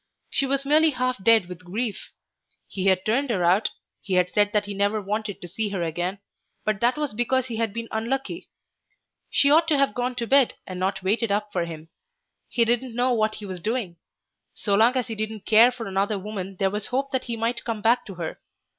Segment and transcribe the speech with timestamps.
[0.31, 2.11] She was merely half dead with grief.
[2.67, 3.69] He had turned her out,
[4.01, 6.17] he had said that he never wanted to see her again,
[6.65, 8.49] but that was because he had been unlucky.
[9.29, 11.89] She ought to have gone to bed and not waited up for him;
[12.49, 13.97] he didn't know what he was doing;
[14.55, 17.63] so long as he didn't care for another woman there was hope that he might
[17.63, 18.39] come back to her.